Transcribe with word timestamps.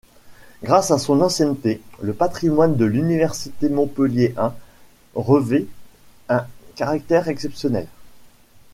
Grâce 0.63 0.89
à 0.89 0.97
son 0.97 1.21
ancienneté, 1.21 1.79
le 2.01 2.13
patrimoine 2.15 2.75
de 2.75 2.85
l'université 2.85 3.69
Montpellier-I 3.69 4.49
revêt 5.13 5.67
un 6.27 6.47
caractère 6.73 7.27
exceptionnel. 7.27 7.85